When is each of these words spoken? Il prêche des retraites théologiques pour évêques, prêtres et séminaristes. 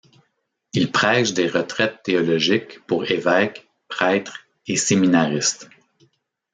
Il 0.73 0.91
prêche 0.91 1.33
des 1.35 1.45
retraites 1.47 2.01
théologiques 2.01 2.83
pour 2.87 3.11
évêques, 3.11 3.69
prêtres 3.87 4.39
et 4.65 4.75
séminaristes. 4.75 5.69